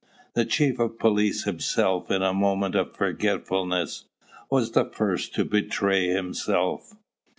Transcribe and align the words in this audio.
The 0.33 0.45
chief 0.45 0.79
of 0.79 0.97
police 0.97 1.43
himself, 1.43 2.09
in 2.09 2.23
a 2.23 2.33
moment 2.33 2.73
of 2.73 2.95
forgetfulness, 2.97 4.05
was 4.49 4.71
the 4.71 4.85
first 4.85 5.35
to 5.35 5.45
betray 5.45 6.07
himself. 6.07 6.93